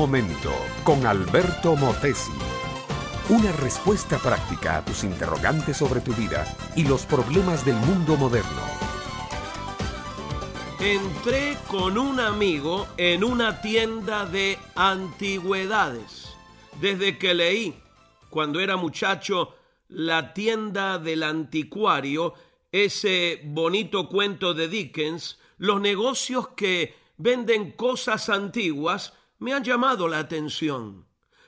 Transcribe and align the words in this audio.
momento 0.00 0.50
con 0.82 1.04
Alberto 1.04 1.76
Motesi. 1.76 2.32
Una 3.28 3.52
respuesta 3.52 4.16
práctica 4.16 4.78
a 4.78 4.82
tus 4.82 5.04
interrogantes 5.04 5.76
sobre 5.76 6.00
tu 6.00 6.14
vida 6.14 6.46
y 6.74 6.84
los 6.84 7.04
problemas 7.04 7.66
del 7.66 7.74
mundo 7.74 8.16
moderno. 8.16 8.62
Entré 10.80 11.58
con 11.68 11.98
un 11.98 12.18
amigo 12.18 12.86
en 12.96 13.22
una 13.22 13.60
tienda 13.60 14.24
de 14.24 14.58
antigüedades. 14.74 16.34
Desde 16.80 17.18
que 17.18 17.34
leí, 17.34 17.74
cuando 18.30 18.58
era 18.60 18.78
muchacho, 18.78 19.54
La 19.90 20.32
tienda 20.32 20.98
del 20.98 21.22
anticuario, 21.24 22.32
ese 22.72 23.42
bonito 23.44 24.08
cuento 24.08 24.54
de 24.54 24.66
Dickens, 24.66 25.38
los 25.58 25.78
negocios 25.78 26.48
que 26.56 26.94
venden 27.18 27.72
cosas 27.72 28.30
antiguas 28.30 29.12
me 29.40 29.52
han 29.52 29.64
llamado 29.64 30.06
la 30.06 30.20
atención. 30.20 31.06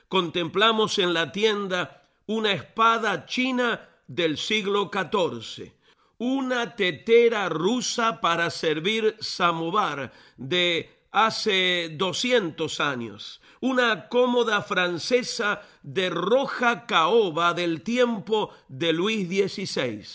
Contemplamos 0.09 0.99
en 0.99 1.13
la 1.13 1.31
tienda 1.31 2.03
una 2.25 2.51
espada 2.51 3.25
china 3.25 3.89
del 4.07 4.37
siglo 4.37 4.91
XIV, 4.91 5.71
una 6.17 6.75
tetera 6.75 7.49
rusa 7.49 8.19
para 8.19 8.49
servir 8.49 9.15
samovar 9.19 10.11
de 10.37 10.89
hace 11.11 11.89
200 11.93 12.79
años, 12.79 13.41
una 13.61 14.09
cómoda 14.09 14.61
francesa 14.61 15.61
de 15.83 16.09
roja 16.09 16.85
caoba 16.85 17.53
del 17.53 17.83
tiempo 17.83 18.51
de 18.67 18.93
Luis 18.93 19.27
XVI, 19.27 20.05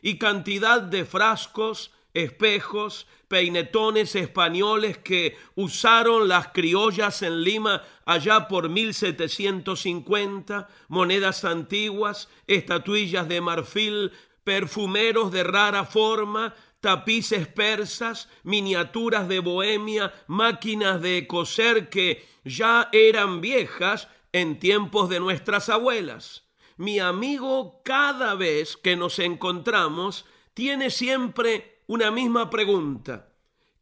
y 0.00 0.18
cantidad 0.18 0.80
de 0.80 1.04
frascos, 1.04 1.90
espejos, 2.14 3.06
peinetones 3.28 4.14
españoles 4.14 4.98
que 4.98 5.36
usaron 5.56 6.28
las 6.28 6.48
criollas 6.48 7.22
en 7.22 7.42
Lima 7.42 7.82
allá 8.06 8.48
por 8.48 8.68
1750, 8.68 10.68
monedas 10.88 11.44
antiguas, 11.44 12.28
estatuillas 12.46 13.28
de 13.28 13.40
marfil, 13.40 14.12
perfumeros 14.44 15.32
de 15.32 15.42
rara 15.42 15.84
forma, 15.84 16.54
tapices 16.80 17.48
persas, 17.48 18.28
miniaturas 18.44 19.28
de 19.28 19.40
Bohemia, 19.40 20.14
máquinas 20.28 21.02
de 21.02 21.26
coser 21.26 21.88
que 21.88 22.24
ya 22.44 22.88
eran 22.92 23.40
viejas 23.40 24.08
en 24.32 24.58
tiempos 24.58 25.08
de 25.08 25.18
nuestras 25.18 25.68
abuelas. 25.68 26.44
Mi 26.76 26.98
amigo 26.98 27.80
cada 27.84 28.34
vez 28.34 28.76
que 28.76 28.96
nos 28.96 29.18
encontramos 29.18 30.26
tiene 30.54 30.90
siempre 30.90 31.73
una 31.86 32.10
misma 32.10 32.50
pregunta. 32.50 33.32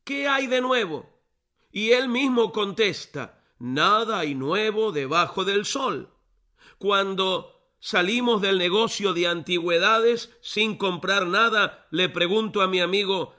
¿Qué 0.05 0.27
hay 0.27 0.47
de 0.47 0.61
nuevo? 0.61 1.09
Y 1.71 1.93
él 1.93 2.09
mismo 2.09 2.53
contesta, 2.53 3.41
nada 3.59 4.19
hay 4.19 4.35
nuevo 4.35 4.93
debajo 4.93 5.45
del 5.45 5.65
sol. 5.65 6.11
Cuando 6.79 7.75
salimos 7.79 8.43
del 8.43 8.59
negocio 8.59 9.15
de 9.15 9.27
antigüedades 9.29 10.37
sin 10.41 10.77
comprar 10.77 11.27
nada, 11.27 11.87
le 11.91 12.09
pregunto 12.09 12.61
a 12.61 12.69
mi 12.69 12.81
amigo, 12.81 13.35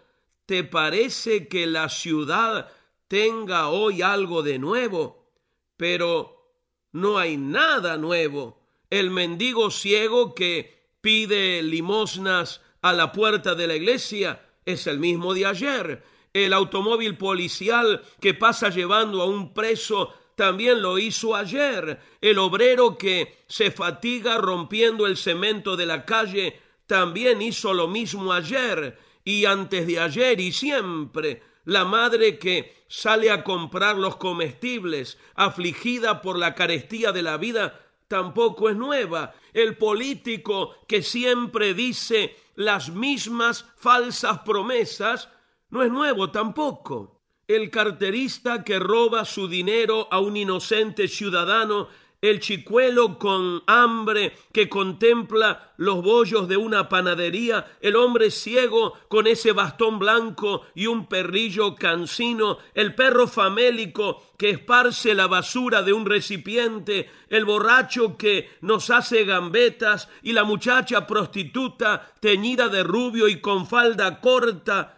¿te 0.46 0.64
parece 0.64 1.48
que 1.48 1.68
la 1.68 1.90
ciudad 1.90 2.72
tenga 3.08 3.68
hoy 3.68 4.02
algo 4.02 4.42
de 4.44 4.60
nuevo? 4.60 5.30
Pero 5.78 6.56
no 6.92 7.18
hay 7.18 7.38
nada 7.38 7.98
nuevo. 7.98 8.62
El 8.90 9.12
mendigo 9.12 9.70
ciego 9.72 10.34
que 10.34 10.96
pide 11.02 11.62
limosnas 11.62 12.62
a 12.82 12.94
la 12.94 13.12
puerta 13.12 13.56
de 13.56 13.68
la 13.68 13.76
iglesia 13.76 14.42
es 14.66 14.88
el 14.88 15.00
mismo 15.00 15.34
de 15.34 15.46
ayer. 15.46 16.04
El 16.34 16.54
automóvil 16.54 17.18
policial 17.18 18.02
que 18.20 18.34
pasa 18.34 18.70
llevando 18.70 19.22
a 19.22 19.26
un 19.26 19.54
preso 19.54 20.14
también 20.36 20.82
lo 20.82 20.98
hizo 20.98 21.36
ayer. 21.36 22.00
El 22.22 22.40
obrero 22.40 22.98
que 22.98 23.44
se 23.48 23.72
fatiga 23.72 24.38
rompiendo 24.38 25.06
el 25.06 25.18
cemento 25.18 25.76
de 25.76 25.86
la 25.86 26.06
calle 26.06 26.60
también 26.88 27.42
hizo 27.42 27.74
lo 27.74 27.88
mismo 27.88 28.34
ayer 28.34 28.98
y 29.24 29.46
antes 29.46 29.88
de 29.88 30.00
ayer 30.00 30.40
y 30.40 30.52
siempre. 30.52 31.44
La 31.66 31.86
madre 31.86 32.38
que 32.40 32.84
sale 32.88 33.32
a 33.32 33.44
comprar 33.44 33.98
los 33.98 34.18
comestibles, 34.18 35.18
afligida 35.36 36.22
por 36.22 36.38
la 36.38 36.56
carestía 36.56 37.12
de 37.12 37.24
la 37.24 37.38
vida, 37.38 37.80
tampoco 38.08 38.70
es 38.70 38.76
nueva. 38.76 39.34
El 39.54 39.78
político 39.78 40.76
que 40.88 41.02
siempre 41.02 41.74
dice 41.74 42.36
las 42.56 42.90
mismas 42.90 43.66
falsas 43.76 44.40
promesas, 44.40 45.30
no 45.70 45.84
es 45.84 45.92
nuevo 45.92 46.32
tampoco. 46.32 47.22
El 47.48 47.70
carterista 47.70 48.64
que 48.64 48.80
roba 48.80 49.26
su 49.26 49.48
dinero 49.48 50.08
a 50.12 50.20
un 50.20 50.38
inocente 50.38 51.08
ciudadano, 51.08 51.90
el 52.24 52.40
chicuelo 52.40 53.20
con 53.20 53.64
hambre 53.68 54.34
que 54.54 54.70
contempla 54.70 55.74
los 55.76 56.02
bollos 56.02 56.48
de 56.48 56.56
una 56.56 56.88
panadería, 56.88 57.76
el 57.82 57.98
hombre 57.98 58.32
ciego 58.32 58.94
con 59.10 59.28
ese 59.28 59.52
bastón 59.52 60.00
blanco 60.00 60.66
y 60.74 60.88
un 60.88 61.08
perrillo 61.08 61.76
cansino, 61.76 62.60
el 62.76 62.96
perro 62.96 63.28
famélico 63.28 64.24
que 64.38 64.52
esparce 64.52 65.14
la 65.14 65.28
basura 65.28 65.84
de 65.84 65.92
un 65.92 66.06
recipiente, 66.06 67.12
el 67.28 67.44
borracho 67.44 68.16
que 68.16 68.50
nos 68.62 68.90
hace 68.90 69.26
gambetas 69.26 70.08
y 70.22 70.32
la 70.32 70.46
muchacha 70.46 71.06
prostituta 71.06 72.14
teñida 72.22 72.70
de 72.70 72.84
rubio 72.84 73.28
y 73.28 73.42
con 73.42 73.68
falda 73.68 74.22
corta, 74.22 74.98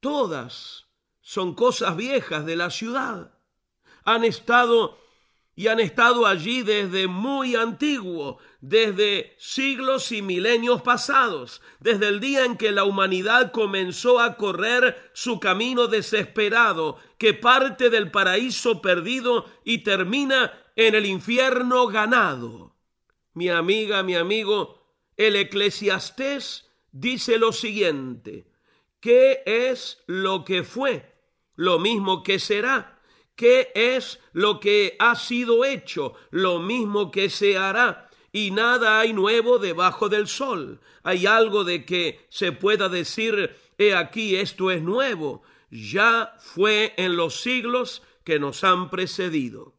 todas 0.00 0.86
son 1.20 1.54
cosas 1.54 1.96
viejas 1.96 2.44
de 2.44 2.56
la 2.56 2.70
ciudad. 2.70 3.38
Han 4.02 4.24
estado 4.24 5.05
y 5.56 5.68
han 5.68 5.80
estado 5.80 6.26
allí 6.26 6.62
desde 6.62 7.08
muy 7.08 7.56
antiguo, 7.56 8.38
desde 8.60 9.34
siglos 9.38 10.12
y 10.12 10.22
milenios 10.22 10.82
pasados, 10.82 11.62
desde 11.80 12.08
el 12.08 12.20
día 12.20 12.44
en 12.44 12.56
que 12.56 12.70
la 12.70 12.84
humanidad 12.84 13.50
comenzó 13.50 14.20
a 14.20 14.36
correr 14.36 15.10
su 15.14 15.40
camino 15.40 15.88
desesperado, 15.88 16.98
que 17.18 17.34
parte 17.34 17.90
del 17.90 18.10
paraíso 18.10 18.80
perdido 18.80 19.46
y 19.64 19.78
termina 19.78 20.52
en 20.76 20.94
el 20.94 21.06
infierno 21.06 21.86
ganado. 21.88 22.76
Mi 23.32 23.48
amiga, 23.48 24.02
mi 24.02 24.14
amigo, 24.14 24.94
el 25.16 25.34
eclesiastés 25.34 26.70
dice 26.92 27.38
lo 27.38 27.52
siguiente, 27.52 28.46
¿qué 29.00 29.42
es 29.46 30.04
lo 30.06 30.44
que 30.44 30.62
fue? 30.62 31.16
lo 31.56 31.78
mismo 31.78 32.22
que 32.22 32.38
será. 32.38 32.95
¿Qué 33.36 33.70
es 33.74 34.18
lo 34.32 34.60
que 34.60 34.96
ha 34.98 35.14
sido 35.14 35.64
hecho? 35.64 36.14
Lo 36.30 36.58
mismo 36.58 37.10
que 37.10 37.28
se 37.28 37.58
hará. 37.58 38.08
Y 38.32 38.50
nada 38.50 38.98
hay 38.98 39.12
nuevo 39.12 39.58
debajo 39.58 40.08
del 40.08 40.26
sol. 40.26 40.80
Hay 41.02 41.26
algo 41.26 41.62
de 41.62 41.84
que 41.84 42.26
se 42.30 42.52
pueda 42.52 42.88
decir, 42.88 43.54
he 43.78 43.94
aquí, 43.94 44.36
esto 44.36 44.70
es 44.70 44.82
nuevo. 44.82 45.42
Ya 45.70 46.34
fue 46.40 46.94
en 46.96 47.16
los 47.16 47.40
siglos 47.40 48.02
que 48.24 48.38
nos 48.38 48.64
han 48.64 48.88
precedido. 48.90 49.74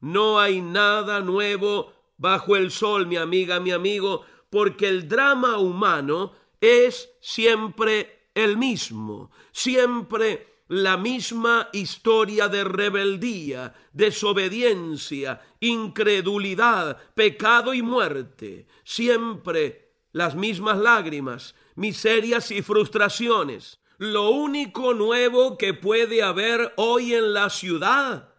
No 0.00 0.38
hay 0.38 0.60
nada 0.60 1.20
nuevo 1.20 1.92
bajo 2.18 2.56
el 2.56 2.70
sol, 2.70 3.06
mi 3.06 3.16
amiga, 3.16 3.60
mi 3.60 3.70
amigo, 3.70 4.24
porque 4.50 4.88
el 4.88 5.08
drama 5.08 5.58
humano 5.58 6.32
es 6.60 7.10
siempre 7.20 8.28
el 8.34 8.58
mismo, 8.58 9.30
siempre 9.52 10.46
la 10.70 10.96
misma 10.96 11.68
historia 11.72 12.46
de 12.46 12.62
rebeldía, 12.62 13.74
desobediencia, 13.92 15.42
incredulidad, 15.58 16.96
pecado 17.14 17.74
y 17.74 17.82
muerte, 17.82 18.68
siempre 18.84 19.94
las 20.12 20.36
mismas 20.36 20.78
lágrimas, 20.78 21.56
miserias 21.74 22.52
y 22.52 22.62
frustraciones. 22.62 23.80
Lo 23.98 24.30
único 24.30 24.94
nuevo 24.94 25.58
que 25.58 25.74
puede 25.74 26.22
haber 26.22 26.72
hoy 26.76 27.14
en 27.14 27.34
la 27.34 27.50
ciudad 27.50 28.32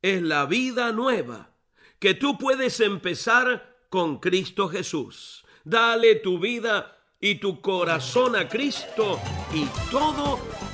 es 0.00 0.22
la 0.22 0.46
vida 0.46 0.90
nueva, 0.90 1.50
que 1.98 2.14
tú 2.14 2.38
puedes 2.38 2.80
empezar 2.80 3.76
con 3.90 4.20
Cristo 4.20 4.70
Jesús. 4.70 5.44
Dale 5.64 6.14
tu 6.14 6.38
vida 6.38 6.96
y 7.20 7.34
tu 7.34 7.60
corazón 7.60 8.36
a 8.36 8.48
Cristo 8.48 9.20
y 9.52 9.66
todo 9.90 10.40